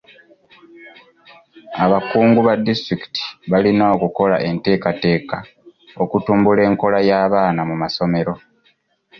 [1.83, 5.37] Abakungu ba disitulikiti balina okukola enteekateeka
[6.03, 8.33] okutumbula enkola y'abaana mu masomero.